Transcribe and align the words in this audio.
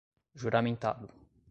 juramentado 0.33 1.13